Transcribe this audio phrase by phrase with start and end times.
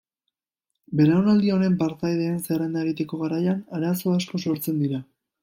[1.01, 5.05] Belaunaldi honen partaideen zerrenda egiteko garaian arazo asko sortzen dira.